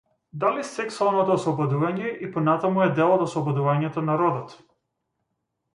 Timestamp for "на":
4.09-4.19